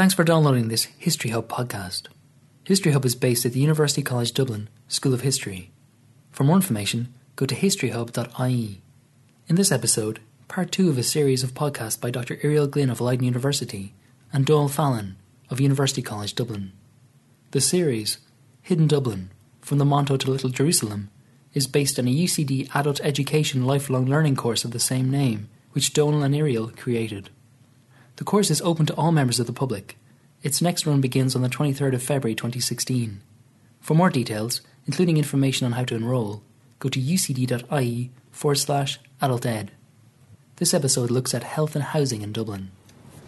[0.00, 2.04] Thanks for downloading this History Hub podcast.
[2.64, 5.72] History Hub is based at the University College Dublin School of History.
[6.30, 8.80] For more information, go to historyhub.ie.
[9.46, 12.38] In this episode, part two of a series of podcasts by Dr.
[12.42, 13.92] Irial Glynn of Leiden University
[14.32, 15.16] and Donal Fallon
[15.50, 16.72] of University College Dublin.
[17.50, 18.20] The series,
[18.62, 19.30] Hidden Dublin
[19.60, 21.10] From the Monto to Little Jerusalem,
[21.52, 25.92] is based on a UCD adult education lifelong learning course of the same name, which
[25.92, 27.28] Donal and Irial created.
[28.20, 29.96] The course is open to all members of the public.
[30.42, 33.22] Its next run begins on the 23rd of February 2016.
[33.80, 36.42] For more details, including information on how to enrol,
[36.80, 39.70] go to ucd.ie forward slash adult ed.
[40.56, 42.70] This episode looks at health and housing in Dublin.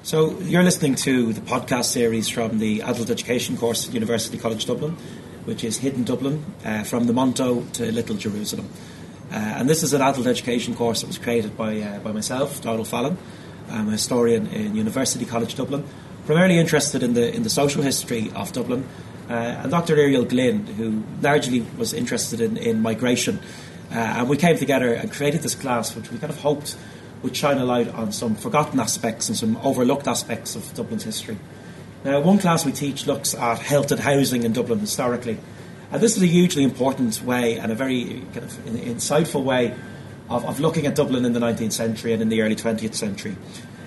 [0.03, 4.67] So, you're listening to the podcast series from the adult education course at University College
[4.67, 4.99] Dublin,
[5.47, 8.69] which is Hidden Dublin uh, from the Monto to Little Jerusalem.
[9.31, 12.61] Uh, and this is an adult education course that was created by, uh, by myself,
[12.61, 13.17] Donal Fallon.
[13.71, 15.85] I'm a historian in University College Dublin,
[16.27, 18.87] primarily interested in the, in the social history of Dublin.
[19.29, 19.97] Uh, and Dr.
[19.97, 23.39] Irial Glynn, who largely was interested in, in migration.
[23.91, 26.77] Uh, and we came together and created this class, which we kind of hoped
[27.23, 31.39] would shine a light on some forgotten aspects and some overlooked aspects of Dublin's history.
[32.05, 35.39] Now, one class we teach looks at health and housing in Dublin historically.
[35.93, 39.75] And this is a hugely important way and a very kind of insightful way
[40.33, 43.37] of, of looking at Dublin in the 19th century and in the early 20th century.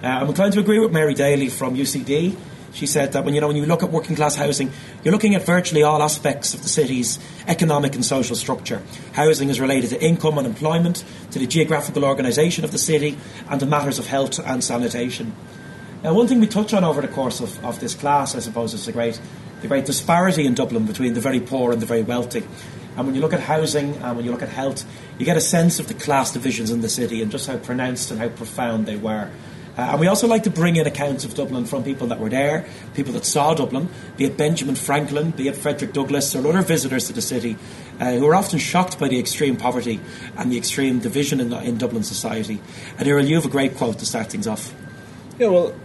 [0.04, 2.36] Uh, I'm inclined to agree with Mary Daly from UCD.
[2.74, 4.70] She said that when you know when you look at working class housing,
[5.04, 8.82] you're looking at virtually all aspects of the city's economic and social structure.
[9.14, 13.18] Housing is related to income and employment, to the geographical organisation of the city,
[13.50, 15.34] and to matters of health and sanitation.
[16.04, 18.74] Now, one thing we touch on over the course of, of this class, I suppose,
[18.74, 19.20] is the great
[19.62, 22.44] the great disparity in Dublin between the very poor and the very wealthy.
[22.98, 24.86] And when you look at housing and when you look at health,
[25.18, 28.12] you get a sense of the class divisions in the city and just how pronounced
[28.12, 29.30] and how profound they were.
[29.78, 32.30] Uh, and we also like to bring in accounts of Dublin from people that were
[32.30, 36.62] there, people that saw Dublin, be it Benjamin Franklin, be it Frederick Douglass, or other
[36.62, 37.58] visitors to the city,
[38.00, 40.00] uh, who are often shocked by the extreme poverty
[40.38, 42.62] and the extreme division in, in Dublin society.
[42.98, 44.74] And Irial, you have a great quote to start things off.
[45.38, 45.76] Yeah, well,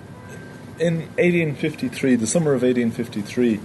[0.79, 3.61] in 1853, the summer of 1853,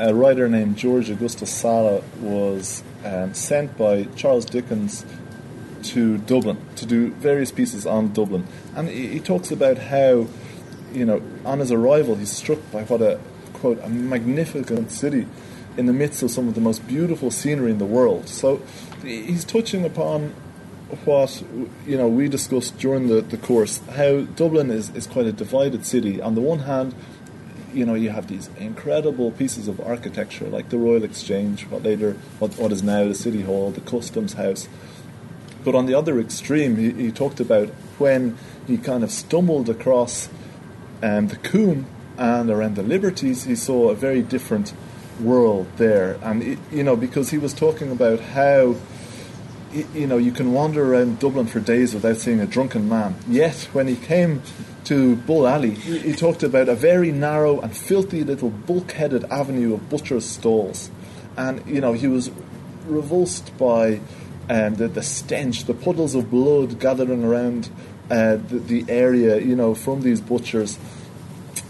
[0.00, 5.04] a writer named George Augustus Sala was um, sent by Charles Dickens
[5.82, 10.26] to Dublin to do various pieces on Dublin, and he, he, talks about how,
[10.92, 13.20] you know, on his arrival, he's struck by what a
[13.54, 15.26] quote a magnificent city
[15.76, 18.28] in the midst of some of the most beautiful scenery in the world.
[18.28, 18.62] So
[19.02, 20.34] he's touching upon
[21.04, 21.42] what
[21.86, 25.86] you know we discussed during the, the course how Dublin is, is quite a divided
[25.86, 26.20] city.
[26.20, 26.94] On the one hand,
[27.72, 32.12] you know you have these incredible pieces of architecture like the Royal Exchange, what later
[32.38, 34.68] what, what is now the City Hall, the Customs House.
[35.62, 40.28] But on the other extreme, he, he talked about when he kind of stumbled across
[41.02, 41.86] um, the Coombe
[42.16, 44.72] and around the Liberties, he saw a very different
[45.20, 46.18] world there.
[46.22, 48.76] And, it, you know, because he was talking about how,
[49.94, 53.16] you know, you can wander around Dublin for days without seeing a drunken man.
[53.28, 54.42] Yet, when he came
[54.84, 59.88] to Bull Alley, he, talked about a very narrow and filthy little bulk-headed avenue of
[59.88, 60.90] butchers' stalls.
[61.36, 62.30] And, you know, he was
[62.86, 64.00] revulsed by
[64.50, 67.70] and the, the stench, the puddles of blood gathering around
[68.10, 70.76] uh, the, the, area, you know, from these butchers.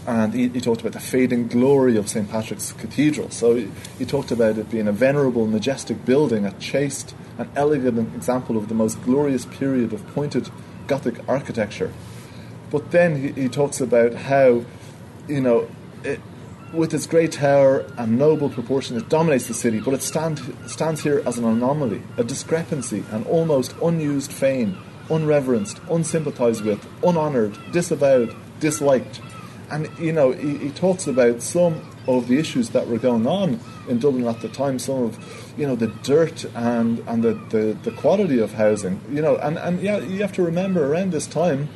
[0.07, 2.27] And he, he, talked about the fading glory of St.
[2.27, 3.29] Patrick's Cathedral.
[3.29, 8.15] So he, he, talked about it being a venerable, majestic building, a chaste and elegant
[8.15, 10.49] example of the most glorious period of pointed
[10.87, 11.93] Gothic architecture.
[12.71, 14.63] But then he, he talks about how,
[15.27, 15.69] you know,
[16.03, 16.19] it,
[16.73, 21.03] with its great tower and noble proportion, it dominates the city, but it stand, stands
[21.03, 24.77] here as an anomaly, a discrepancy, an almost unused fame,
[25.09, 29.21] unreverenced, unsympathised with, unhonoured, disavowed, disliked.
[29.69, 33.59] And, you know, he, he, talks about some of the issues that were going on
[33.87, 37.77] in Dublin at the time, some of, you know, the dirt and, and the, the,
[37.83, 41.25] the quality of housing, you know, and, and yeah, you have to remember around this
[41.25, 41.69] time,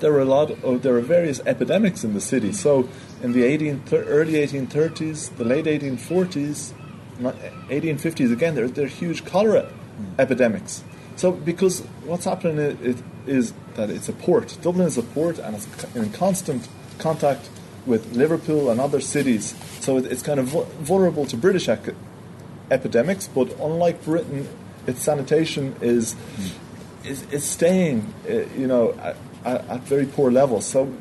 [0.00, 2.52] there were a lot of, there were various epidemics in the city.
[2.52, 2.88] So
[3.22, 6.72] in the 18, early 1830s, the late 1840s,
[7.20, 10.18] 1850s, again, there, there are huge cholera mm.
[10.18, 10.82] epidemics.
[11.16, 14.56] So, because what's happening is, is that it's a port.
[14.62, 16.66] Dublin is a port and it's in constant
[16.98, 17.50] contact
[17.86, 19.54] with Liverpool and other cities.
[19.80, 21.94] So it's kind of vulnerable to British ec-
[22.70, 24.48] epidemics, but unlike Britain,
[24.86, 26.52] its sanitation is mm.
[27.04, 28.92] is, is staying, uh, you know,
[29.44, 30.66] at, at, very poor levels.
[30.66, 30.92] So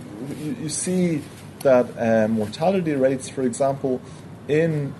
[0.42, 1.22] you, you see
[1.62, 4.02] that um, mortality rates, for example,
[4.48, 4.94] in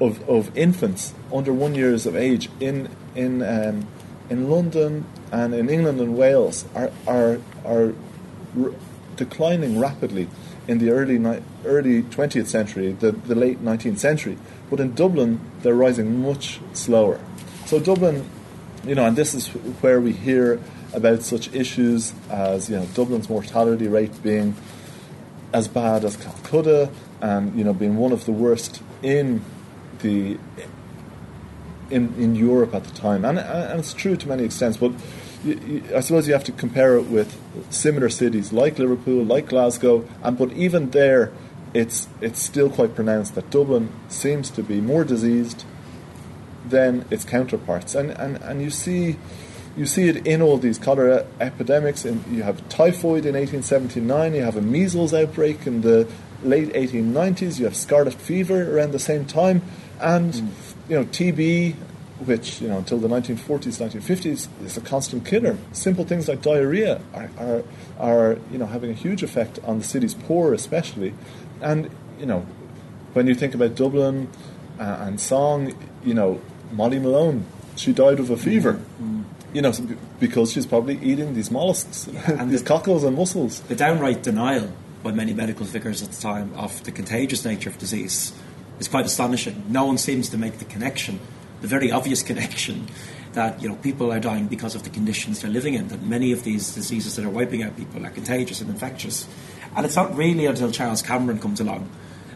[0.00, 3.86] of, of infants under one years of age in in um,
[4.28, 7.94] in London and in England and Wales are are are
[8.58, 8.72] r-
[9.16, 10.28] declining rapidly.
[10.68, 14.36] in the early ni- early 20th century, the, the late 19th century.
[14.70, 17.20] But in Dublin, they're rising much slower.
[17.66, 18.28] So Dublin,
[18.84, 19.48] you know, and this is
[19.80, 20.60] where we hear
[20.92, 24.54] about such issues as you know Dublin's mortality rate being
[25.52, 26.90] as bad as Calcutta,
[27.20, 29.42] and you know being one of the worst in
[30.00, 30.38] the
[31.90, 34.92] in in Europe at the time, and and it's true to many extents, but.
[35.94, 37.38] I suppose you have to compare it with
[37.70, 41.30] similar cities like Liverpool, like Glasgow, and but even there,
[41.72, 45.64] it's it's still quite pronounced that Dublin seems to be more diseased
[46.68, 49.18] than its counterparts, and and, and you see
[49.76, 52.04] you see it in all these cholera epidemics.
[52.04, 56.08] And you have typhoid in 1879, you have a measles outbreak in the
[56.42, 59.62] late 1890s, you have scarlet fever around the same time,
[60.00, 60.50] and mm.
[60.88, 61.74] you know TB,
[62.24, 65.56] which you know until the 1940s, 1950s is a constant killer.
[65.72, 67.62] Simple things like diarrhea are, are,
[67.98, 71.14] are you know having a huge effect on the city's poor, especially,
[71.60, 72.46] and you know
[73.12, 74.28] when you think about Dublin
[74.78, 75.74] uh, and Song,
[76.04, 76.40] you know
[76.72, 77.46] Molly Malone,
[77.76, 78.80] she died of a fever.
[79.00, 79.24] Mm.
[79.56, 79.72] You know,
[80.20, 83.60] because she's probably eating these mollusks, yeah, and these the, cockles and mussels.
[83.60, 84.70] The downright denial
[85.02, 88.34] by many medical figures at the time of the contagious nature of disease
[88.78, 89.64] is quite astonishing.
[89.70, 91.20] No one seems to make the connection,
[91.62, 92.86] the very obvious connection,
[93.32, 95.88] that you know people are dying because of the conditions they're living in.
[95.88, 99.26] That many of these diseases that are wiping out people are contagious and infectious,
[99.74, 101.88] and it's not really until Charles Cameron comes along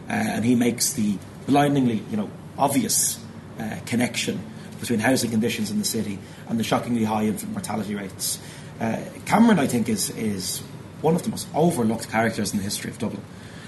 [0.09, 3.23] uh, and he makes the blindingly, you know, obvious
[3.59, 4.41] uh, connection
[4.81, 6.19] between housing conditions in the city
[6.49, 8.39] and the shockingly high infant mortality rates.
[8.81, 10.59] Uh, Cameron, I think, is is
[11.01, 13.23] one of the most overlooked characters in the history of Dublin.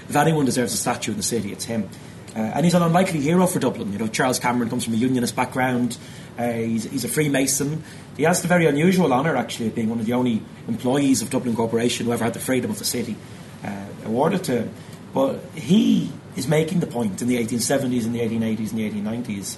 [0.08, 1.88] If anyone deserves a statue in the city, it's him.
[2.36, 3.92] Uh, and he's an unlikely hero for Dublin.
[3.92, 5.96] You know, Charles Cameron comes from a unionist background.
[6.36, 7.84] Uh, he's, he's, a Freemason.
[8.16, 11.30] He has the very unusual honour, actually, of being one of the only employees of
[11.30, 13.16] Dublin Corporation who ever had the freedom of the city
[13.64, 14.74] uh, awarded to him.
[15.14, 19.56] But he is making the point in the 1870s and the 1880s and the 1890s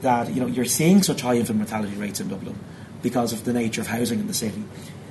[0.00, 2.58] that you know you're seeing such high infant mortality rates in Dublin
[3.02, 4.64] because of the nature of housing in the city.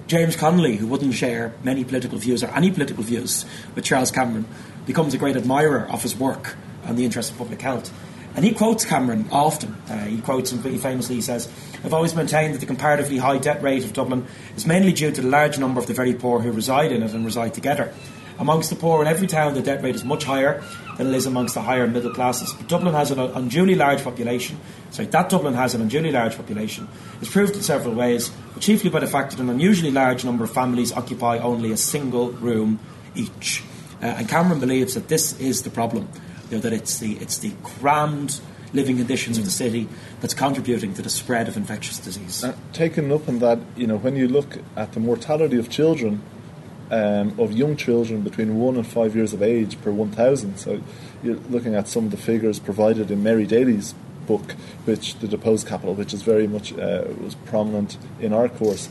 [0.08, 3.46] James Connolly, who wouldn't share many political views or any political views
[3.76, 4.46] with Charles Cameron,
[4.86, 6.56] becomes a great admirer of his work
[6.86, 7.94] on the interest of public health.
[8.36, 9.74] And he quotes Cameron often.
[9.90, 11.16] Uh, he quotes him very famously.
[11.16, 11.50] He says,
[11.84, 14.26] I've always maintained that the comparatively high debt rate of Dublin
[14.56, 17.14] is mainly due to the large number of the very poor who reside in it
[17.14, 17.94] and reside together.
[18.42, 20.64] Amongst the poor in every town, the debt rate is much higher
[20.98, 22.52] than it is amongst the higher middle classes.
[22.52, 24.60] But Dublin has an unduly large population.
[24.90, 26.88] Sorry, that Dublin has an unduly large population.
[27.22, 30.44] is proved in several ways, but chiefly by the fact that an unusually large number
[30.44, 32.80] of families occupy only a single room
[33.14, 33.64] each.
[34.02, 36.10] Uh, and Cameron believes that this is the problem.
[36.50, 38.42] You know, that it's the it's the crammed
[38.74, 39.88] living conditions of the city
[40.20, 42.44] that's contributing to the spread of infectious disease.
[42.44, 46.24] Uh, taken up on that, you know, when you look at the mortality of children
[46.92, 50.58] um, of young children between one and five years of age per 1,000.
[50.58, 50.82] So
[51.24, 53.96] you're looking at some of the figures provided in Mary Daly's
[54.28, 54.52] book,
[54.86, 58.90] which the deposed capital, which is very much uh, was prominent in our course.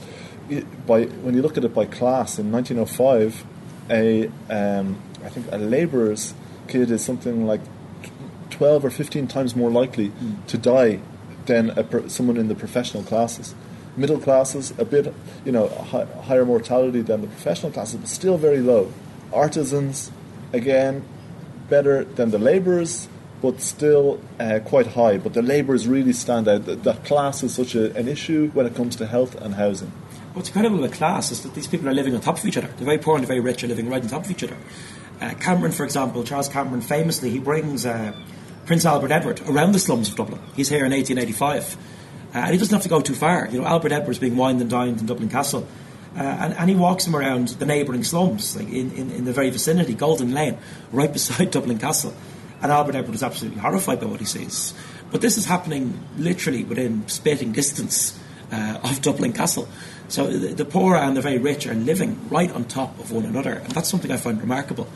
[0.87, 3.45] by when you look at it by class, in 1905,
[3.91, 6.35] a um, I think a labourer's
[6.69, 7.61] kid is something like
[8.51, 10.47] 12 or 15 times more likely mm.
[10.47, 11.01] to die
[11.47, 13.55] than a, someone in the professional classes
[14.01, 15.15] middle classes, a bit,
[15.45, 18.93] you know, hi, higher mortality than the professional classes, but still very low.
[19.33, 20.11] Artisans,
[20.53, 21.05] again,
[21.69, 23.09] better than the labourers,
[23.43, 25.19] but still uh, quite high.
[25.19, 26.65] But the labourers really stand out.
[26.65, 29.93] That, class is such a, an issue when it comes to health and housing.
[30.33, 32.69] What's incredible with class is that these people are living on top of each other.
[32.69, 34.57] The very poor and the very rich are living right on top of each other.
[35.21, 38.13] Uh, Cameron, for example, Charles Cameron, famously, he brings uh,
[38.65, 40.41] Prince Albert Edward around the slums of Dublin.
[40.55, 41.77] He's here in 1885
[42.35, 43.49] uh, and he doesn't have to go too far.
[43.51, 45.67] You know, Albert Edwards being wined and dined in Dublin Castle.
[46.17, 49.33] Uh, and, and, he walks him around the neighbouring slums, like in, in, in, the
[49.33, 50.59] very vicinity, Golden Lane,
[50.93, 52.13] right beside Dublin Castle.
[52.61, 54.75] And Albert Edward is absolutely horrified by what he sees.
[55.13, 58.19] But this is happening literally within spitting distance
[58.53, 59.69] uh, of Dublin Castle.
[60.09, 63.25] So the, the, poor and the very rich are living right on top of one
[63.25, 63.53] another.
[63.53, 64.89] And that's something I find remarkable.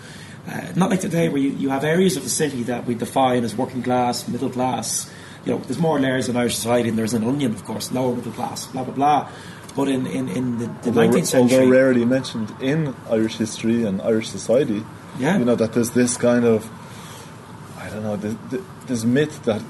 [0.46, 3.44] Uh, not like today where you, you have areas of the city that we define
[3.44, 5.10] as working class, middle class,
[5.44, 8.14] you know, there's more layers in Irish society, and there's an onion, of course, lower
[8.14, 9.28] middle class, blah blah blah.
[9.76, 13.84] But in, in, in the, the although, 19th century, although rarely mentioned in Irish history
[13.84, 14.84] and Irish society,
[15.18, 15.36] yeah.
[15.36, 16.70] you know that there's this kind of,
[17.78, 19.62] I don't know, this, this myth that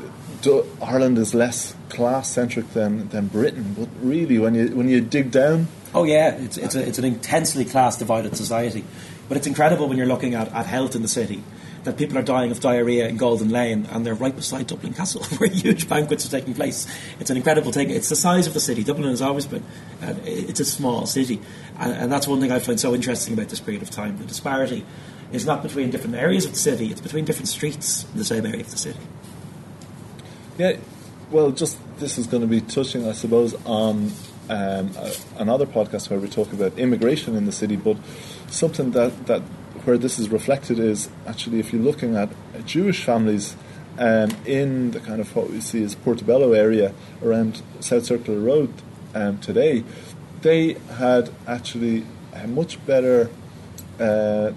[0.83, 3.75] Ireland is less class centric than, than Britain.
[3.79, 7.07] But really, when you when you dig down, oh yeah, it's it's, a, it's an
[7.07, 8.85] intensely class divided society.
[9.27, 11.43] But it's incredible when you're looking at, at health in the city
[11.85, 15.23] that people are dying of diarrhea in Golden Lane and they're right beside Dublin Castle
[15.39, 16.87] where huge banquets are taking place.
[17.21, 17.91] It's an incredible thing.
[17.91, 18.83] It's the size of the city.
[18.83, 19.65] Dublin has always been,
[20.25, 21.41] it's a small city.
[21.79, 24.25] And, and, that's one thing I find so interesting about this period of time the
[24.25, 24.85] disparity
[25.33, 28.47] is not between different areas of the city; it's between different streets in the same
[28.47, 29.01] area of the city.
[30.59, 30.77] Yeah,
[31.31, 34.13] well, just this is going to be touching, I suppose, on
[34.49, 34.91] um,
[35.37, 37.97] another podcast where we talk about immigration in the city, but
[38.49, 39.43] something that, that
[39.85, 42.31] where this is reflected is actually if you're looking at
[42.65, 43.57] Jewish families
[43.99, 48.73] um, in the kind of what we see as Portobello area around South Circular Road
[49.15, 49.85] um, today,
[50.43, 53.31] they had actually a much better
[54.01, 54.53] uh,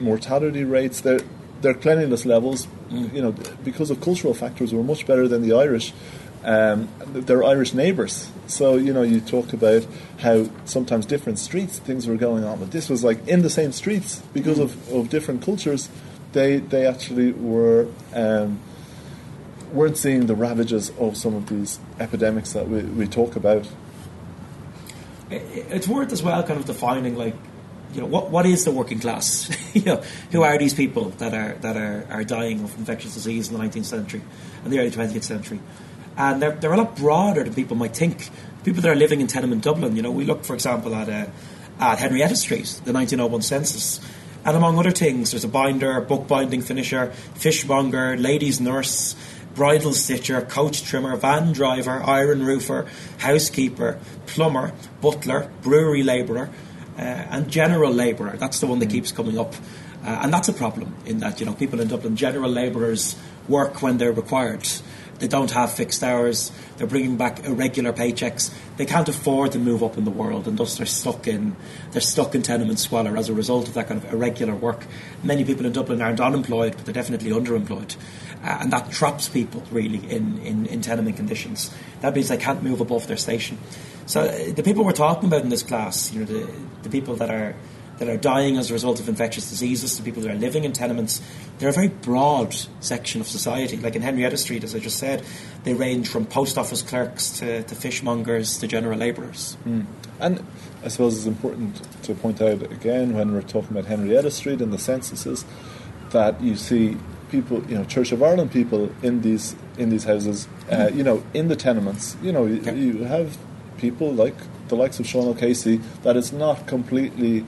[0.00, 1.00] mortality rates.
[1.00, 1.20] Their
[1.60, 3.12] their cleanliness levels, mm.
[3.14, 5.92] you know, because of cultural factors, were much better than the Irish.
[6.44, 8.30] Um, their Irish neighbours.
[8.46, 9.86] So you know, you talk about
[10.18, 13.72] how sometimes different streets things were going on, but this was like in the same
[13.72, 14.64] streets because mm.
[14.64, 15.88] of, of different cultures
[16.34, 18.60] they they actually were um,
[19.72, 23.66] weren't seeing the ravages of some of these epidemics that we, we talk about.
[25.30, 27.34] It's worth as well kind of defining like
[27.94, 29.50] you know what what is the working class?
[29.74, 33.48] you know, who are these people that are that are, are dying of infectious disease
[33.48, 34.20] in the nineteenth century
[34.62, 35.60] and the early twentieth century?
[36.16, 38.30] And they're they're a lot broader than people might think.
[38.64, 41.26] People that are living in tenement Dublin, you know, we look for example at uh,
[41.78, 44.00] at Henrietta Street, the nineteen oh one census
[44.44, 49.16] and among other things, there's a binder, bookbinding finisher, fishmonger, ladies' nurse,
[49.54, 52.86] bridle stitcher, coach trimmer, van driver, iron roofer,
[53.18, 56.50] housekeeper, plumber, butler, brewery labourer,
[56.98, 58.36] uh, and general labourer.
[58.36, 59.54] That's the one that keeps coming up.
[60.04, 63.16] Uh, and that's a problem in that, you know, people in Dublin, general labourers
[63.48, 64.68] work when they're required.
[65.18, 66.50] They don't have fixed hours.
[66.76, 68.52] They're bringing back irregular paychecks.
[68.76, 71.56] They can't afford to move up in the world, and thus they're stuck in
[71.92, 74.86] they're stuck in tenement squalor as a result of that kind of irregular work.
[75.22, 77.96] Many people in Dublin aren't unemployed, but they're definitely underemployed,
[78.42, 81.74] uh, and that traps people really in, in, in tenement conditions.
[82.00, 83.58] That means they can't move above their station.
[84.06, 86.50] So uh, the people we're talking about in this class, you know, the
[86.82, 87.54] the people that are
[87.98, 90.72] that are dying as a result of infectious diseases to people that are living in
[90.72, 91.20] tenements.
[91.58, 93.76] They're a very broad section of society.
[93.76, 95.24] Like in Henrietta Street, as I just said,
[95.62, 99.56] they range from post office clerks to, to fishmongers to general labourers.
[99.64, 99.86] Mm.
[100.20, 100.44] And
[100.84, 104.72] I suppose it's important to point out again when we're talking about Henrietta Street and
[104.72, 105.44] the censuses
[106.10, 106.96] that you see
[107.30, 110.98] people, you know, Church of Ireland people in these in these houses, uh, hmm.
[110.98, 112.16] you know, in the tenements.
[112.22, 113.36] You know, you, you have
[113.76, 114.36] people like
[114.68, 117.44] the likes of Sean O'Casey that is not completely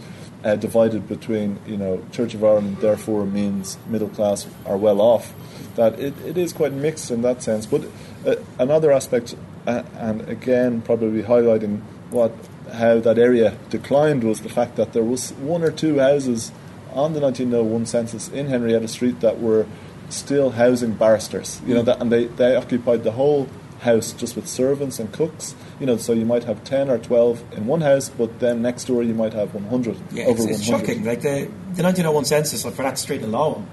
[0.47, 5.35] uh, divided between you know Church of Ireland therefore means middle class are well off.
[5.75, 7.67] That it, it is quite mixed in that sense.
[7.67, 7.85] But
[8.25, 9.35] uh, another aspect,
[9.67, 12.33] uh, and again probably highlighting what
[12.73, 16.53] how that area declined was the fact that there was one or two houses
[16.93, 19.67] on the 1901 census in Henrietta Street that were
[20.09, 21.61] still housing barristers.
[21.67, 21.87] You know, mm.
[21.87, 23.49] that, and they, they occupied the whole
[23.81, 25.55] house just with servants and cooks.
[25.81, 28.85] You know, so you might have 10 or 12 in one house, but then next
[28.85, 29.97] door you might have 100.
[30.13, 30.87] Yeah, over it's, it's 100.
[30.87, 31.05] shocking.
[31.05, 33.69] Like the, the 1901 census for that street alone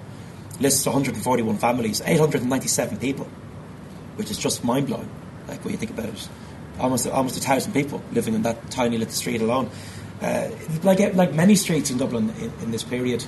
[0.60, 3.28] lists 141 families, 897 people,
[4.16, 5.10] which is just mind blowing.
[5.48, 6.30] Like when you think about it,
[6.80, 9.70] almost almost a thousand people living in that tiny little street alone.
[10.22, 10.50] Uh,
[10.84, 13.26] like like many streets in Dublin in, in this period,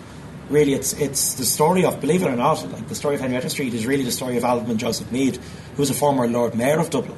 [0.49, 3.49] really it's it's the story of believe it or not, like the story of Henrietta
[3.49, 6.79] Street is really the story of Alderman Joseph Meade, who was a former Lord Mayor
[6.79, 7.17] of Dublin.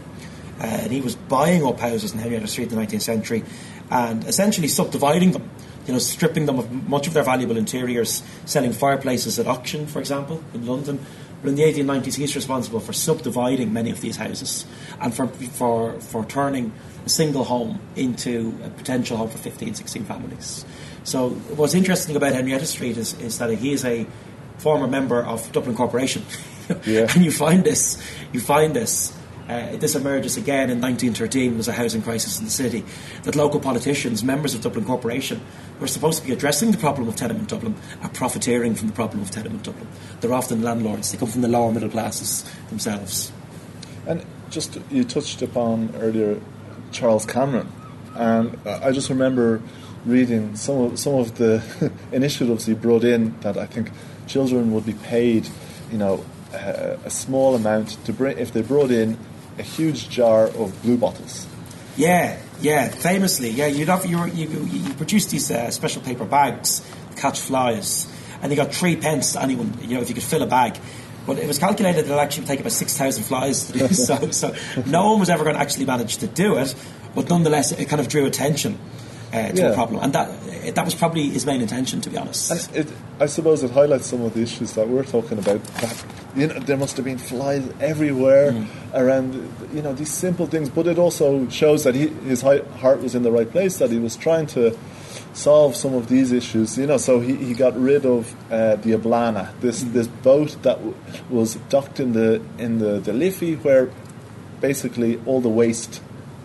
[0.60, 3.44] Uh, and he was buying up houses in Henrietta Street in the 19th century
[3.92, 5.50] and essentially subdividing them,
[5.86, 10.00] you know, stripping them of much of their valuable interiors, selling fireplaces at auction, for
[10.00, 11.06] example, in London.
[11.42, 14.66] But in the 1890s, he's responsible for subdividing many of these houses
[15.00, 16.74] and for, for, for turning
[17.06, 20.66] a single home into a potential home for 15, 16 families.
[21.04, 24.08] So what's interesting about Henrietta Street is, is that he is a
[24.58, 26.24] former member of Dublin Corporation.
[26.86, 27.08] yeah.
[27.14, 28.02] and you find this,
[28.34, 29.17] you find this.
[29.48, 32.84] Uh, this emerges again in 1913 There's a housing crisis in the city.
[33.24, 35.42] That local politicians, members of Dublin Corporation,
[35.80, 39.22] were supposed to be addressing the problem of tenement Dublin, are profiteering from the problem
[39.22, 39.88] of tenement Dublin.
[40.20, 41.12] They're often landlords.
[41.12, 43.32] They come from the lower middle classes themselves.
[44.06, 46.42] And just you touched upon earlier
[46.92, 47.72] Charles Cameron,
[48.16, 49.62] and I just remember
[50.06, 53.92] reading some of some of the initiatives he brought in that I think
[54.26, 55.50] children would be paid,
[55.92, 59.18] you know, a, a small amount to bring if they brought in
[59.58, 61.48] a huge jar of blue bottles.
[61.96, 63.68] Yeah, yeah, famously, yeah.
[63.68, 68.12] You'd have, you, you, you produce these uh, special paper bags, catch flies,
[68.42, 69.78] and you got three pence anyone.
[69.82, 70.78] You know, if you could fill a bag.
[71.26, 74.56] But it was calculated that it actually take about 6,000 flies to do so, so
[74.86, 76.74] no one was ever going to actually manage to do it,
[77.14, 78.78] but nonetheless, it kind of drew attention
[79.34, 79.68] uh, to yeah.
[79.70, 80.30] a problem, and that
[80.76, 82.76] that was probably his main intention, to be honest.
[82.76, 82.88] It,
[83.20, 85.64] I suppose it highlights some of the issues that we're talking about.
[85.64, 86.06] That
[86.36, 88.68] you know, there must have been flies everywhere mm.
[88.94, 89.34] around,
[89.74, 90.70] you know, these simple things.
[90.70, 93.78] But it also shows that he, his heart was in the right place.
[93.78, 94.78] That he was trying to
[95.34, 96.78] solve some of these issues.
[96.78, 99.94] You know, so he, he got rid of uh, the Ablana, this Mm.
[99.94, 100.96] this boat that w-
[101.30, 103.90] was docked in the in the, the Liffey, where
[104.62, 106.02] basically all the waste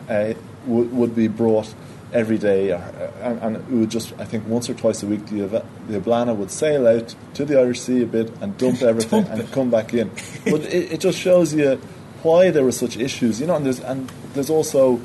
[0.08, 0.34] uh,
[0.66, 1.74] w- would be brought
[2.12, 2.80] every day, uh,
[3.22, 6.36] and, and it would just I think once or twice a week the the Ablana
[6.36, 9.70] would sail out to the Irish Sea a bit and dump everything Dump and come
[9.70, 10.10] back in.
[10.44, 11.80] but it, it just shows you
[12.22, 13.56] why there were such issues, you know.
[13.56, 15.00] And there's and there's also,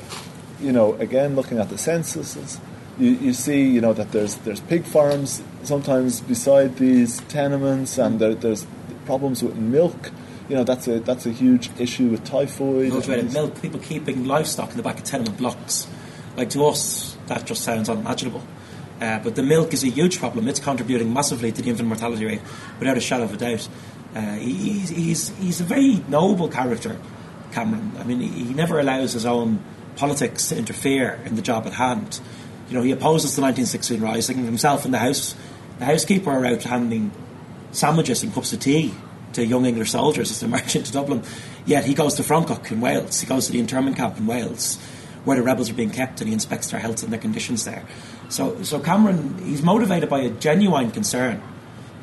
[0.60, 2.60] you know, again looking at the censuses,
[2.98, 8.18] you, you see, you know, that there's there's pig farms sometimes beside these tenements, and
[8.18, 8.66] there, there's
[9.06, 10.10] problems with milk.
[10.48, 12.92] You know, that's a that's a huge issue with typhoid.
[13.32, 15.86] Milk, people keeping livestock in the back of tenement blocks.
[16.38, 18.44] Like to us, that just sounds unimaginable.
[19.00, 20.46] Uh, but the milk is a huge problem.
[20.46, 22.40] It's contributing massively to the infant mortality rate,
[22.78, 23.68] without a shadow of a doubt.
[24.14, 26.96] Uh, he, he's, he's, he's a very noble character,
[27.50, 27.90] Cameron.
[27.98, 29.64] I mean, he, never allows his own
[29.96, 32.20] politics to interfere in the job at hand.
[32.68, 34.44] You know, he opposes the 1916 Rising.
[34.44, 35.34] Himself and the house,
[35.80, 37.10] the housekeeper are out handing
[37.72, 38.94] sandwiches and cups of tea
[39.32, 41.24] to young English soldiers as they march into Dublin.
[41.66, 43.20] Yet he goes to Frongoch in Wales.
[43.20, 44.78] He goes to the internment camp in Wales,
[45.28, 47.84] where the rebels are being kept, and he inspects their health and their conditions there.
[48.30, 51.42] So, so Cameron, he's motivated by a genuine concern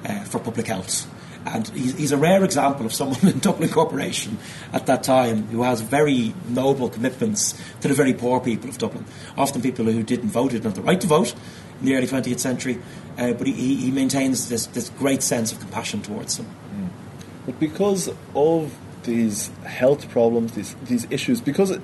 [0.06, 1.12] uh, for public health.
[1.44, 4.38] And he's, he's a rare example of someone in Dublin Corporation
[4.72, 9.06] at that time who has very noble commitments to the very poor people of Dublin.
[9.38, 11.34] Often people who didn't vote, didn't have the right to vote
[11.80, 12.80] in the early 20th century,
[13.18, 16.48] uh, but he, he maintains this, this great sense of compassion towards them.
[17.46, 21.82] But because of these health problems, these these issues, because it,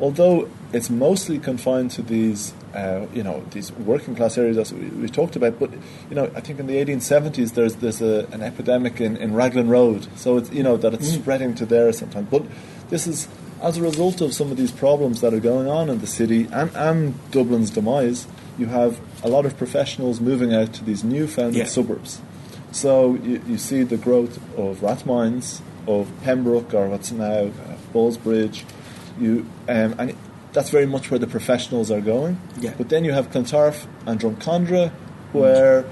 [0.00, 4.86] although it's mostly confined to these, uh, you know, these working class areas as we,
[4.88, 5.70] we talked about, but
[6.10, 9.68] you know, I think in the 1870s there's there's a, an epidemic in, in Raglan
[9.68, 12.28] Road, so it's you know that it's spreading to there sometimes.
[12.28, 12.42] But
[12.90, 13.28] this is
[13.62, 16.48] as a result of some of these problems that are going on in the city
[16.52, 18.26] and, and Dublin's demise.
[18.58, 21.64] You have a lot of professionals moving out to these new-founded Yeah.
[21.64, 22.20] suburbs.
[22.70, 27.50] So you, you see the growth of Rathmines, of Pembroke, or what's now uh,
[27.92, 28.62] Ballsbridge.
[29.18, 30.16] You um, and
[30.52, 32.38] that's very much where the professionals are going.
[32.60, 32.74] Yeah.
[32.76, 34.90] But then you have Clontarf and Drumcondra,
[35.32, 35.84] where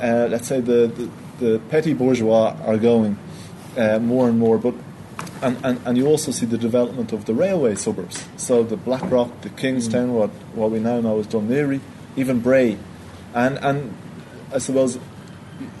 [0.00, 1.10] uh, let's say the, the,
[1.44, 3.18] the petty bourgeois are going
[3.76, 4.58] uh, more and more.
[4.58, 4.74] But
[5.42, 8.24] and, and, and you also see the development of the railway suburbs.
[8.36, 11.80] So the Blackrock, the Kingstown, what what we now know as Dún Laoghaire,
[12.16, 12.78] even Bray,
[13.34, 13.96] and and
[14.52, 14.98] I suppose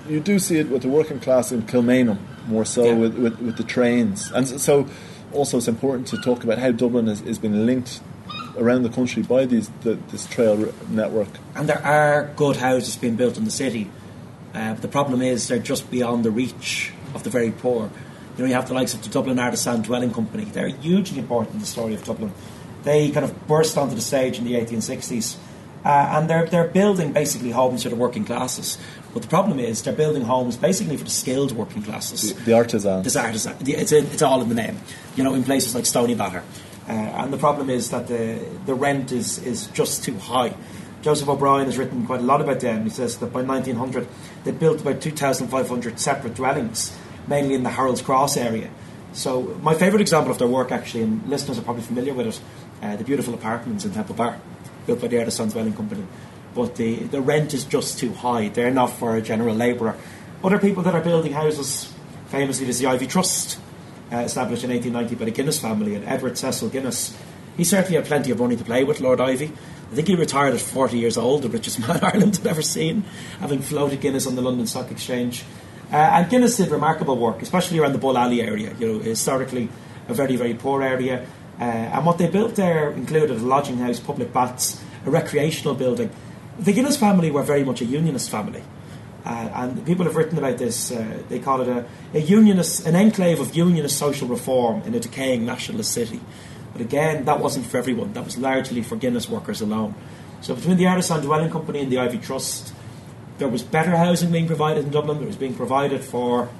[0.08, 2.94] you do see it with the working class in Kilmainham more so Yeah.
[2.94, 4.30] with, with, with the trains.
[4.32, 4.86] And so- so
[5.34, 8.00] also it's important to talk about how Dublin has, has been linked
[8.56, 11.28] around the country by these the, this trail network.
[11.54, 13.90] And there are good houses being built in the city.
[14.54, 17.90] Uh, but the problem is they're just beyond the reach of the very poor.
[18.36, 20.44] You know, you have the likes of the Dublin Artisan Dwelling Company.
[20.44, 22.32] They're hugely important in the story of Dublin.
[22.84, 25.36] They kind of burst onto the stage in the 1860s.
[25.84, 28.78] Uh, and they're, they're building basically homes for the working classes.
[29.14, 32.34] But the problem is they're building homes basically for the skilled working classes.
[32.34, 33.04] The, the artisans.
[33.04, 34.78] This artisan, it's, in, it's all in the name.
[35.14, 36.42] You know, in places like Stoneybatter.
[36.88, 40.54] Uh, and the problem is that the, the rent is, is just too high.
[41.00, 42.82] Joseph O'Brien has written quite a lot about them.
[42.82, 44.08] He says that by 1900
[44.42, 46.96] they built about 2,500 separate dwellings,
[47.28, 48.70] mainly in the Harold's Cross area.
[49.12, 52.40] So my favourite example of their work, actually, and listeners are probably familiar with it,
[52.82, 54.40] uh, the beautiful apartments in Temple Bar,
[54.86, 56.04] built by the Artisan Dwelling Company.
[56.54, 58.48] But the, the rent is just too high.
[58.48, 59.96] They're not for a general labourer.
[60.42, 61.92] Other people that are building houses,
[62.26, 63.58] famously, there's the Iveagh Trust,
[64.12, 67.16] uh, established in 1890 by the Guinness family, and Edward Cecil Guinness.
[67.56, 69.50] He certainly had plenty of money to play with, Lord Iveagh.
[69.50, 73.02] I think he retired at 40 years old, the richest man Ireland had ever seen,
[73.40, 75.44] having floated Guinness on the London Stock Exchange.
[75.92, 79.68] Uh, and Guinness did remarkable work, especially around the Bull Alley area, you know, historically
[80.08, 81.26] a very, very poor area.
[81.60, 86.10] Uh, and what they built there included a lodging house, public baths, a recreational building.
[86.58, 88.62] The Guinness family were very much a unionist family.
[89.24, 90.92] Uh, and people have written about this.
[90.92, 95.00] Uh, they call it a, a unionist, an enclave of unionist social reform in a
[95.00, 96.20] decaying nationalist city.
[96.72, 98.12] But again, that wasn't for everyone.
[98.12, 99.94] That was largely for Guinness workers alone.
[100.42, 102.74] So between the Artisan Dwelling Company and the Iveagh Trust,
[103.38, 105.18] there was better housing being provided in Dublin.
[105.18, 106.50] There was being provided for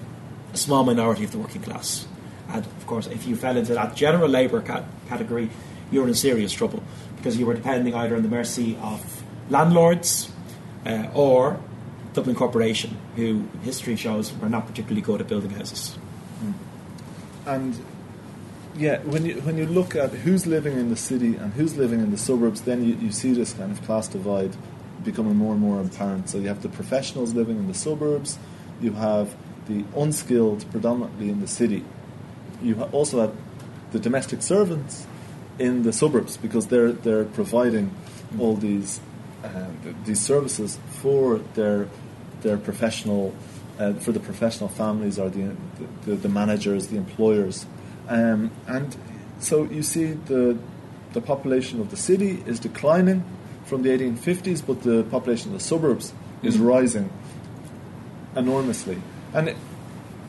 [0.53, 2.07] a small minority of the working class.
[2.49, 5.51] And of course, if you fell into that general labour ca- category,
[5.91, 6.83] you were in serious trouble
[7.17, 10.31] because you were depending either on the mercy of landlords
[10.87, 11.61] uh, or
[12.13, 15.99] Dublin Corporation, who history shows were not particularly good at building houses.
[17.47, 17.79] And
[18.77, 22.01] yeah, when you when you look at who's living in the city and who's living
[22.01, 24.57] in the suburbs, then you, you see this kind of class divide
[25.05, 26.31] becoming more and more apparent.
[26.31, 28.39] So you have the professionals living in the suburbs,
[28.81, 31.85] you have the unskilled predominantly in the city.
[32.63, 33.35] You ha- also have
[33.93, 35.07] the domestic servants
[35.59, 37.95] in the suburbs because they're they're providing
[38.39, 39.14] all these th-
[40.05, 41.89] these services for their
[42.43, 43.35] their professional
[43.79, 45.55] uh, for the professional families or the
[46.05, 47.67] the, the managers, the employers,
[48.09, 48.97] um, and
[49.39, 50.57] so you see the
[51.13, 53.23] the population of the city is declining
[53.65, 56.67] from the 1850s, but the population of the suburbs is Mm.
[56.67, 57.11] rising
[58.37, 58.99] enormously.
[59.33, 59.57] And it,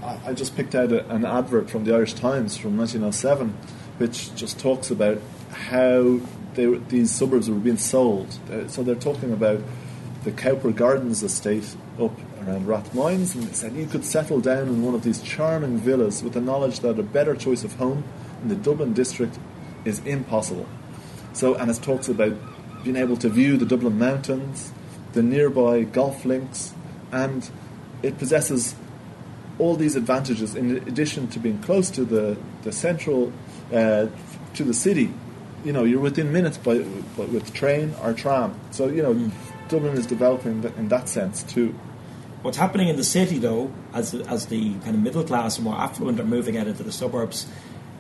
[0.04, 3.54] I I just picked out a, an advert from the Irish Times from 1907,
[3.98, 5.20] which just talks about
[5.52, 6.20] how
[6.56, 8.40] they, these suburbs were being sold.
[8.52, 9.62] Uh, so they're talking about
[10.24, 14.84] the Cowper Gardens estate up around Rathmines, and they said you could settle down in
[14.84, 18.04] one of these charming villas with the knowledge that a better choice of home
[18.42, 19.38] in the Dublin district
[19.86, 20.68] is impossible.
[21.34, 22.34] So, and it talks about
[22.84, 24.72] being able to view the Dublin mountains,
[25.14, 26.74] the nearby golf links,
[27.12, 27.50] and
[28.04, 28.76] it possesses
[29.58, 33.32] all these advantages in addition to being close to the the central
[33.74, 34.08] uh,
[34.54, 35.14] to the city.
[35.66, 36.80] You know, you're within minutes by,
[37.18, 38.58] by with train or tram.
[38.72, 39.32] So you know,
[39.68, 41.78] Dublin is developing in that sense too.
[42.44, 45.76] What's happening in the city, though, as as the kind of middle class and more
[45.76, 47.48] affluent are moving out into the suburbs,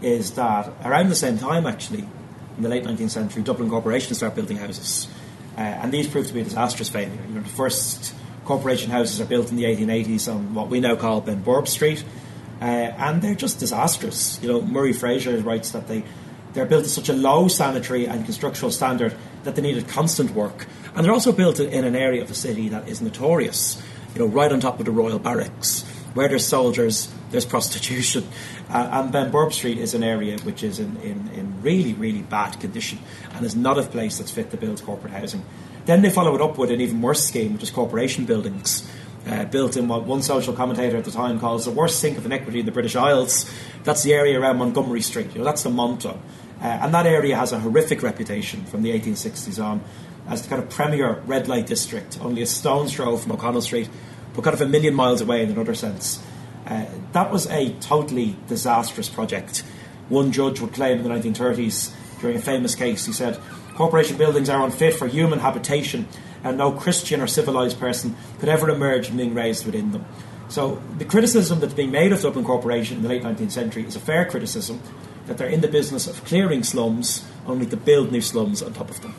[0.03, 2.07] is that around the same time, actually,
[2.55, 5.07] in the late 19th century, Dublin corporations start building houses,
[5.57, 7.19] uh, and these prove to be a disastrous failure.
[7.27, 8.13] You know, the first
[8.45, 12.03] corporation houses are built in the 1880s on what we now call Benburb Street,
[12.61, 14.39] uh, and they're just disastrous.
[14.43, 16.03] You know, Murray Fraser writes that they
[16.55, 19.13] they're built at such a low sanitary and constructional standard
[19.43, 20.65] that they needed constant work,
[20.95, 23.81] and they're also built in an area of the city that is notorious.
[24.15, 28.25] You know, right on top of the Royal Barracks, where there's soldiers, there's prostitution,
[28.69, 32.59] uh, and Benburb Street is an area which is in, in, in really really bad
[32.59, 32.99] condition
[33.33, 35.43] and is not a place that's fit to build corporate housing.
[35.85, 38.89] Then they follow it up with an even worse scheme, which is corporation buildings
[39.27, 42.25] uh, built in what one social commentator at the time calls the worst sink of
[42.25, 43.49] inequity in the British Isles.
[43.83, 45.31] That's the area around Montgomery Street.
[45.33, 46.17] You know, that's the Monto.
[46.61, 49.81] Uh, and that area has a horrific reputation from the 1860s on
[50.27, 53.89] as the kind of premier red light district, only a stone's throw from O'Connell Street,
[54.33, 56.21] but kind of a million miles away in another sense.
[56.65, 59.63] Uh, that was a totally disastrous project.
[60.09, 63.39] One judge would claim in the 1930s, during a famous case, he said,
[63.75, 66.07] Corporation buildings are unfit for human habitation,
[66.43, 70.05] and no Christian or civilised person could ever emerge from being raised within them.
[70.47, 73.95] So, the criticism that's being made of Dublin Corporation in the late 19th century is
[73.95, 74.79] a fair criticism
[75.25, 78.89] that they're in the business of clearing slums, only to build new slums on top
[78.89, 79.15] of them.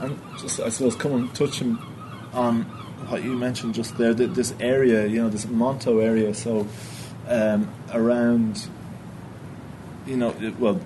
[0.00, 1.76] And just, I suppose, come and touching
[2.32, 2.62] on
[3.08, 6.66] what you mentioned just there, this area, you know, this Monto area, so
[7.28, 8.68] um, around,
[10.06, 10.80] you know, well,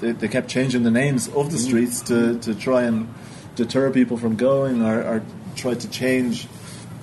[0.00, 3.12] they, they kept changing the names of the streets to, to try and
[3.54, 5.22] deter people from going or, or
[5.56, 6.46] try to change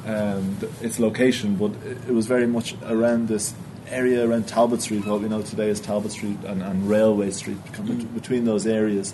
[0.05, 3.53] um, its location, but it, it was very much around this
[3.89, 7.63] area around Talbot Street, what we know today as Talbot Street and, and Railway Street,
[7.65, 9.13] become between those areas.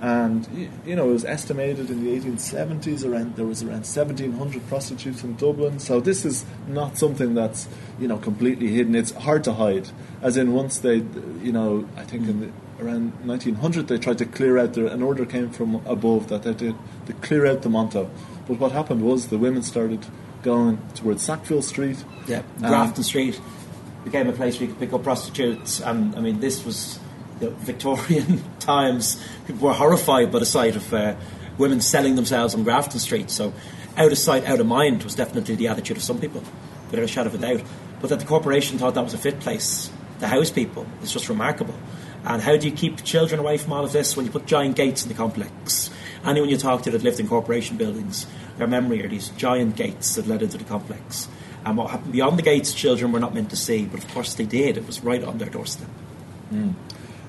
[0.00, 5.24] And you know, it was estimated in the 1870s around there was around 1,700 prostitutes
[5.24, 5.80] in Dublin.
[5.80, 7.66] So this is not something that's
[7.98, 8.94] you know completely hidden.
[8.94, 9.90] It's hard to hide.
[10.22, 10.96] As in, once they,
[11.42, 14.74] you know, I think in the, around 1900 they tried to clear out.
[14.74, 16.74] The, an order came from above that they did
[17.06, 18.08] to clear out the Monto.
[18.46, 20.06] But what happened was the women started
[20.42, 22.02] going towards Sackville Street.
[22.26, 23.40] Yeah, Um, Grafton Street
[24.04, 26.98] became a place where you could pick up prostitutes, and I mean, this was
[27.40, 29.22] the Victorian times.
[29.46, 31.14] People were horrified by the sight of uh,
[31.58, 33.30] women selling themselves on Grafton Street.
[33.30, 33.52] So,
[33.96, 36.42] out of sight, out of mind was definitely the attitude of some people,
[36.90, 37.62] without a shadow of a doubt.
[38.00, 41.28] But that the corporation thought that was a fit place to house people is just
[41.28, 41.74] remarkable.
[42.28, 44.76] And how do you keep children away from all of this when you put giant
[44.76, 45.90] gates in the complex?
[46.22, 48.26] Anyone you talk to that lived in corporation buildings,
[48.58, 51.26] their memory are these giant gates that led into the complex.
[51.64, 54.34] And what happened beyond the gates, children were not meant to see, but of course
[54.34, 54.76] they did.
[54.76, 55.88] It was right on their doorstep.
[56.50, 56.72] Hmm.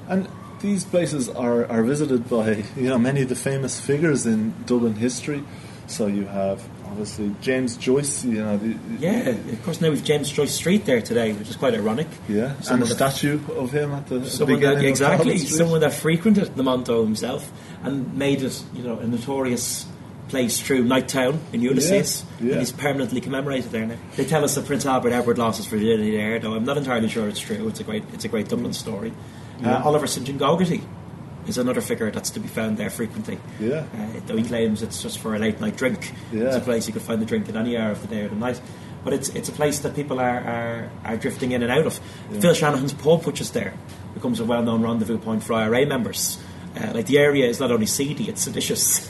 [0.09, 0.27] And
[0.59, 4.95] these places are, are visited by you know many of the famous figures in Dublin
[4.95, 5.45] history.
[5.87, 9.81] So you have obviously James Joyce, you know, the, Yeah, of course.
[9.81, 12.07] Now we've James Joyce Street there today, which is quite ironic.
[12.27, 15.81] yeah, and a the- statue of him at the, Someone that, beginning of exactly, someone
[15.81, 17.51] that frequented the Monto himself
[17.83, 19.85] and made it, you know, a notorious
[20.27, 22.23] place through Nighttown in Ulysses.
[22.39, 22.51] Yeah, yeah.
[22.51, 23.95] And he's permanently commemorated there now.
[24.15, 27.09] They tell us that Prince Albert Edward lost his virginity there, though I'm not entirely
[27.09, 27.67] sure it's true.
[27.67, 29.11] It's a great, it's a great Dublin story.
[29.63, 30.81] Uh, Oliver St John Gogarty
[31.49, 33.39] is another figure that's to be found there frequently.
[33.59, 33.85] Yeah.
[33.93, 36.13] Uh, though he claims it's just for a late night drink.
[36.31, 36.45] Yeah.
[36.45, 38.29] It's a place you could find the drink at any hour of the day or
[38.29, 38.61] the night.
[39.03, 41.99] But it's it's a place that people are, are, are drifting in and out of.
[42.39, 43.73] Phil Shanahan's pub, which is there,
[44.13, 46.37] becomes a well known rendezvous point for IRA members.
[46.75, 49.09] Uh, like the area is not only seedy, it's seditious.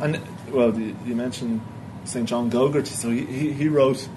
[0.00, 1.60] And well, you, mentioned
[2.04, 4.08] St John Gogarty, so he, he, he wrote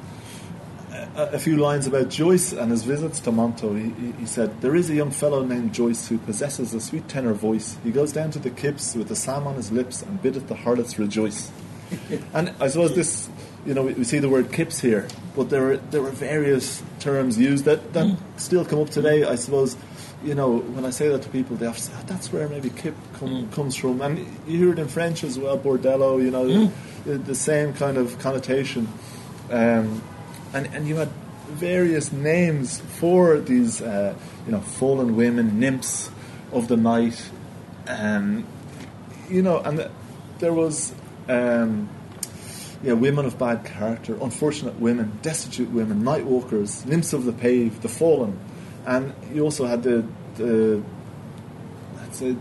[1.15, 3.77] a, few lines about Joyce and his visits to Monto.
[3.77, 7.33] He, he, said, There is a young fellow named Joyce who possesses a sweet tenor
[7.33, 7.77] voice.
[7.83, 10.55] He goes down to the kips with the sam on his lips and biddeth the
[10.55, 11.51] harlots rejoice.
[12.33, 13.29] and I suppose this,
[13.65, 16.81] you know, we, we see the word kips here, but there were, there were various
[16.99, 18.17] terms used that, that mm.
[18.37, 19.21] still come up today.
[19.21, 19.27] Mm.
[19.29, 19.77] I suppose,
[20.23, 22.69] you know, when I say that to people, they to say, oh, that's where maybe
[22.69, 23.51] kip come, mm.
[23.51, 24.01] comes from.
[24.01, 26.71] And you hear it in French as well, bordello, you know,
[27.05, 28.87] the, the same kind of connotation.
[29.51, 30.01] Um,
[30.53, 31.09] and, and you had
[31.47, 36.09] various names for these, uh, you know, fallen women, nymphs
[36.51, 37.29] of the night,
[37.87, 38.45] um,
[39.29, 39.91] you know, and th-
[40.39, 40.93] there was,
[41.27, 41.89] um,
[42.81, 47.81] yeah, women of bad character, unfortunate women, destitute women, night walkers, nymphs of the pave,
[47.81, 48.39] the fallen,
[48.85, 50.81] and you also had the, the
[51.97, 52.35] let's say,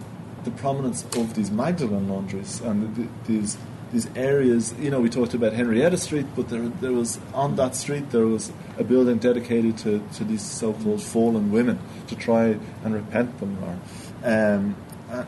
[0.44, 3.56] the prominence of these Magdalen laundries and the, these
[3.92, 4.74] these areas.
[4.78, 8.26] You know, we talked about Henrietta Street, but there there was on that street there
[8.26, 11.78] was a building dedicated to, to these so-called fallen women
[12.08, 13.58] to try and repent them.
[13.62, 13.78] Or,
[14.24, 14.76] um,
[15.10, 15.24] uh,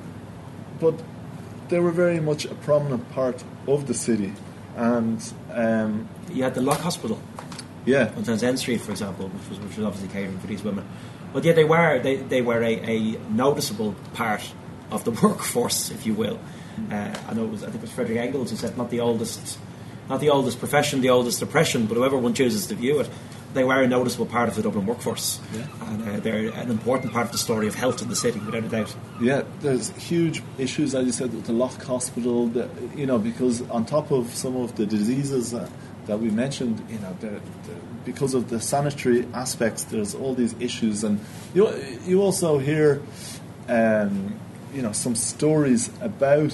[0.81, 1.03] but
[1.69, 4.33] they were very much a prominent part of the city,
[4.77, 7.21] and um, You had the Lock Hospital
[7.87, 10.87] yeah, on Townsend Street, for example, which was, which was obviously catering for these women.
[11.33, 14.53] But yeah, they were they, they were a, a noticeable part
[14.91, 16.39] of the workforce, if you will.
[16.91, 19.01] Uh, I know it was I think it was Frederick Engels who said not the
[19.01, 19.59] oldest,
[20.09, 23.09] not the oldest profession, the oldest oppression, but whoever one chooses to view it,
[23.55, 25.67] they were a noticeable part of the Dublin workforce, Yeah.
[25.93, 28.65] and uh, they're an important part of the story of health in the city, without
[28.65, 28.95] a doubt.
[29.21, 32.49] Yeah, there's huge issues, as you said, with the Lock Hospital.
[32.49, 35.69] The, you know, because on top of some of the diseases uh,
[36.07, 37.41] that we mentioned, you know, the, the,
[38.05, 41.21] because of the sanitary aspects, there's all these issues, and
[41.55, 41.71] you
[42.05, 43.01] you also hear,
[43.69, 44.35] um,
[44.75, 46.53] you know, some stories about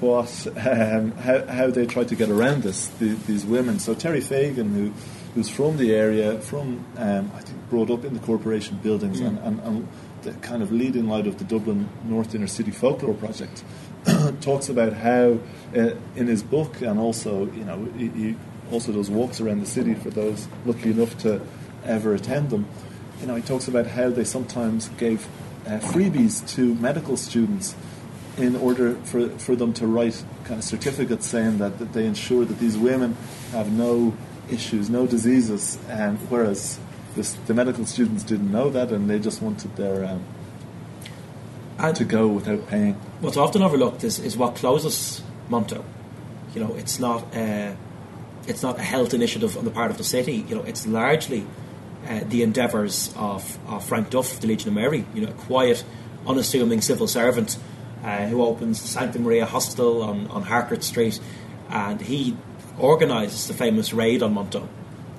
[0.00, 2.88] what um, how, how they tried to get around this.
[2.88, 3.78] The, these women.
[3.78, 4.92] So Terry Fagan, who
[5.34, 9.38] who's from the area, from um, I think brought up in the corporation buildings, and,
[9.38, 9.88] and, and
[10.22, 13.64] the kind of leading light of the Dublin North Inner City Folklore Project,
[14.40, 15.38] talks about how
[15.76, 18.36] uh, in his book, and also you know he, he
[18.70, 21.40] also does walks around the city for those lucky enough to
[21.84, 22.68] ever attend them.
[23.20, 25.26] You know, he talks about how they sometimes gave
[25.76, 27.74] freebies to medical students
[28.38, 32.44] in order for, for them to write kind of certificates saying that, that they ensure
[32.44, 33.16] that these women
[33.52, 34.16] have no
[34.50, 36.78] issues, no diseases, um, whereas
[37.14, 40.24] this, the medical students didn't know that and they just wanted their um,
[41.78, 42.94] And to go without paying.
[43.20, 45.84] what's often overlooked is, is what closes Monto.
[46.54, 47.76] You know, it's not a,
[48.46, 50.44] it's not a health initiative on the part of the city.
[50.48, 51.46] You know, it's largely
[52.08, 55.04] uh, the endeavours of, of Frank Duff, the Legion of Mary.
[55.14, 55.84] You know, a quiet,
[56.26, 57.58] unassuming civil servant
[58.02, 61.20] uh, who opens the Santa Maria Hostel on, on Harcourt Street,
[61.68, 62.36] and he
[62.78, 64.66] organises the famous raid on Monto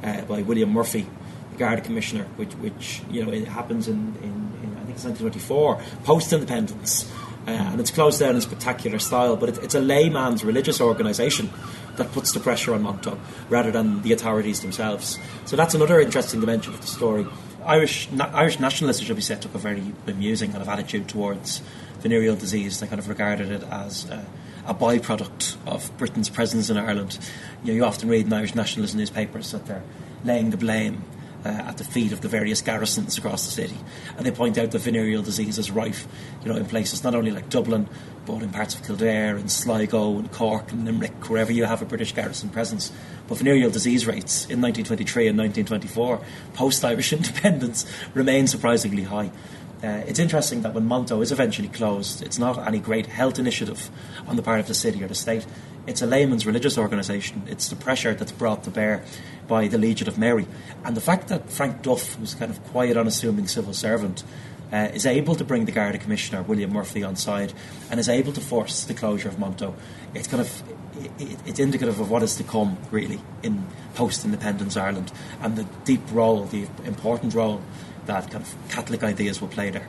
[0.04, 1.08] uh, by William Murphy,
[1.52, 4.24] the Garda Commissioner, which, which you know it happens in, in,
[4.64, 7.12] in I think it's 1924, post independence,
[7.50, 9.36] uh, and it's closed down in spectacular style.
[9.36, 11.50] But it, it's a layman's religious organisation
[11.98, 13.18] that puts the pressure on Monto
[13.50, 15.18] rather than the authorities themselves.
[15.46, 17.26] So that's another interesting dimension of the story.
[17.66, 21.62] Irish na- Irish nationalists, should be said, took a very amusing kind of attitude towards
[22.00, 22.80] venereal disease.
[22.80, 24.24] They kind of regarded it as uh,
[24.66, 27.20] a byproduct of Britain's presence in Ireland.
[27.64, 29.84] You, know, you often read in Irish nationalist newspapers that they're
[30.24, 31.04] laying the blame
[31.46, 33.78] uh, at the feet of the various garrisons across the city,
[34.18, 36.08] and they point out that venereal disease is rife,
[36.44, 37.88] you know, in places not only like Dublin,
[38.26, 41.86] but in parts of Kildare and Sligo and Cork and Limerick, wherever you have a
[41.86, 42.92] British garrison presence.
[43.28, 46.22] But venereal disease rates in 1923 and 1924,
[46.54, 49.32] post-Irish independence, remain surprisingly high.
[49.82, 53.90] Uh, it's interesting that when Monto is eventually closed, it's not any great health initiative
[54.28, 55.46] on the part of the city or the state.
[55.88, 57.44] It's a layman's religious organisation.
[57.48, 59.04] It's the pressure that's brought to bear
[59.48, 60.48] by the Legion of Mary.
[60.84, 64.24] And the fact that Frank Duff, who's kind of quiet, unassuming civil servant,
[64.72, 67.54] uh, is able to bring the Garda Commissioner, William Murphy, on side
[67.90, 69.74] and is able to force the closure of Monto,
[70.14, 70.64] it's kind of
[71.18, 73.66] it's indicative of what is to come, really, in
[73.96, 75.12] post-independence Ireland
[75.42, 77.62] and the deep role, the important role
[78.06, 79.88] that kind of Catholic ideas will play there.